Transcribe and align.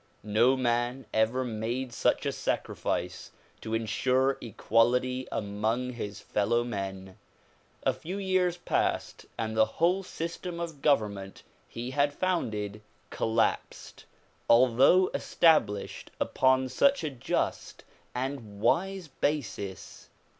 No 0.23 0.57
man 0.57 1.05
ever 1.13 1.43
made 1.43 1.93
such 1.93 2.25
a 2.25 2.31
sacrifice 2.31 3.29
to 3.61 3.75
insure 3.75 4.39
equality 4.41 5.27
among 5.31 5.91
his 5.93 6.19
fellowmen. 6.19 7.19
A 7.83 7.93
few 7.93 8.17
years 8.17 8.57
passed 8.57 9.27
and 9.37 9.55
the 9.55 9.73
whole 9.77 10.01
system 10.01 10.59
of 10.59 10.81
government 10.81 11.43
he 11.67 11.91
had 11.91 12.13
founded 12.15 12.81
collapsed, 13.11 14.05
although 14.49 15.11
established 15.13 16.09
upon 16.19 16.67
such 16.67 17.03
a 17.03 17.11
just 17.11 17.83
and 18.15 18.59
wise 18.59 19.07
basis. 19.07 20.09